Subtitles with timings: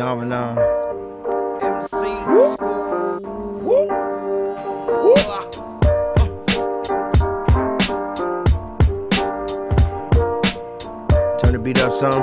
[0.00, 0.56] Phenomenon.
[1.60, 2.56] MC School.
[11.38, 12.22] Turn the beat up some.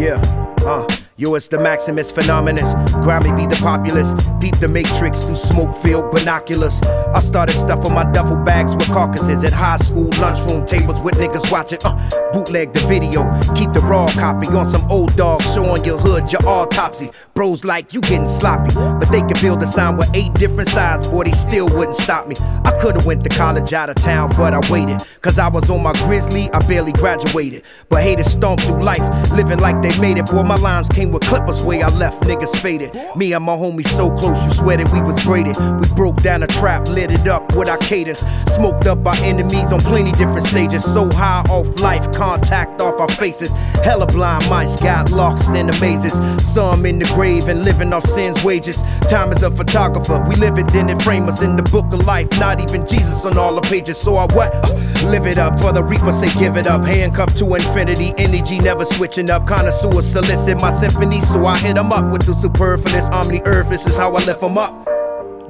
[0.00, 0.22] Yeah,
[0.64, 1.07] uh.
[1.20, 2.74] Yo, it's the Maximus Phenomenus.
[3.02, 4.14] Grammy be the populace.
[4.40, 6.80] Peep the matrix through smoke filled binoculars.
[6.84, 11.50] I started stuffing my duffel bags with carcasses at high school lunchroom tables with niggas
[11.50, 11.80] watching.
[11.82, 13.24] Uh, bootleg the video.
[13.56, 17.10] Keep the raw copy on some old dog showing your hood, your autopsy.
[17.34, 21.08] Bros like you getting sloppy, but they could build a sign with eight different sides.
[21.08, 22.36] Boy, they still wouldn't stop me.
[22.64, 25.04] I could've went to college out of town, but I waited.
[25.20, 27.64] Cause I was on my grizzly, I barely graduated.
[27.88, 30.26] But haters stomped through life, living like they made it.
[30.26, 32.96] Boy, my lines came with clippers way I left niggas faded.
[33.16, 35.56] Me and my homies so close, you swear that we was braided.
[35.80, 38.20] We broke down a trap, lit it up with our cadence.
[38.46, 40.84] Smoked up our enemies on plenty different stages.
[40.84, 43.52] So high off life, contact off our faces.
[43.84, 46.14] Hella blind mice got lost in the mazes.
[46.46, 48.82] Some in the grave and living off sin's wages.
[49.08, 52.06] Time is a photographer, we live it, then it frame us in the book of
[52.06, 52.28] life.
[52.38, 53.98] Not even Jesus on all the pages.
[53.98, 54.54] So I what?
[54.54, 56.84] Uh, it up for the reaper, say give it up.
[56.84, 59.46] Handcuffed to infinity, energy never switching up.
[59.46, 63.08] Connoisseur solicit my symphony, so I hit hit 'em up with the superfluous.
[63.10, 64.74] Omni earth, this is how I lift lift 'em up.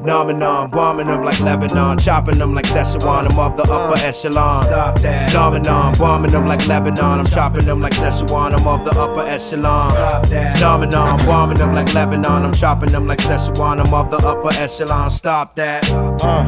[0.00, 4.64] Nominal, bombing them like Lebanon, chopping them like Szechuan, I'm up the upper echelon.
[4.64, 5.32] Stop that.
[5.32, 9.90] Nominal, bombing them like Lebanon, I'm chopping them like Szechuan, I'm up the upper echelon.
[9.90, 10.60] Stop that.
[10.60, 15.10] Nominal, bombing them like Lebanon, I'm chopping them like Szechuan, I'm up the upper echelon.
[15.10, 15.82] Stop that.
[16.22, 16.46] Uh.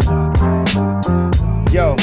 [1.72, 1.96] Yo.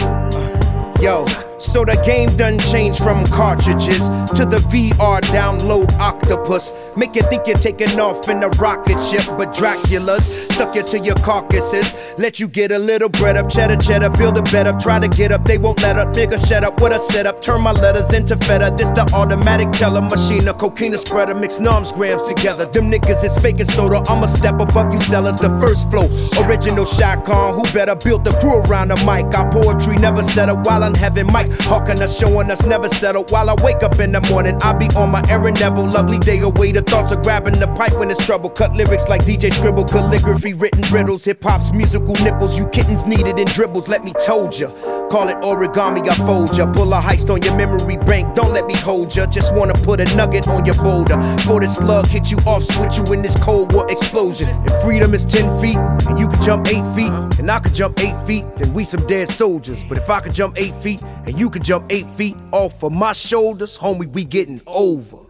[1.78, 4.00] So the game done changed from cartridges
[4.33, 6.97] to the VR download octopus.
[6.97, 10.98] Make you think you're taking off in a rocket ship, but Dracula's suck you to
[10.98, 11.94] your carcasses.
[12.17, 15.08] Let you get a little bread up, cheddar, cheddar, build a bed up, try to
[15.08, 16.16] get up, they won't let up.
[16.16, 17.44] Nigga, shut up, what a setup.
[17.44, 18.73] Turn my letters into feta.
[18.75, 22.66] This the automatic teller machine, a cocaine spreader, mix noms grams together.
[22.66, 23.98] Them niggas is faking soda.
[24.10, 25.37] I'ma step above you sellers.
[25.37, 26.10] The first flow,
[26.43, 27.54] original shot Khan.
[27.54, 29.32] Who better build the crew around the mic?
[29.37, 31.52] Our poetry never settle while I'm having mic.
[31.67, 33.26] Hawking us, showing us never settle.
[33.26, 35.60] While I wake up in the morning, I be on my errand.
[35.60, 36.72] Neville, lovely day away.
[36.72, 38.50] The thoughts of grabbing the pipe when it's trouble.
[38.50, 41.26] Cut lyrics like DJ Skribble, calligraphy, written riddles.
[41.26, 42.58] Hip hop's musical nipples.
[42.58, 43.89] You kittens needed in dribbles.
[43.89, 44.70] Let me told ya.
[45.09, 46.71] Call it origami, I fold ya.
[46.71, 48.35] Pull a heist on your memory bank.
[48.35, 49.25] Don't let me hold ya.
[49.25, 51.17] Just wanna put a nugget on your boulder.
[51.45, 54.49] For this slug hit you off, switch you in this cold war explosion.
[54.65, 57.99] If freedom is 10 feet, and you can jump 8 feet, and I can jump
[57.99, 59.83] 8 feet, then we some dead soldiers.
[59.87, 62.91] But if I can jump 8 feet, and you can jump 8 feet off of
[62.91, 65.27] my shoulders, homie, we getting over.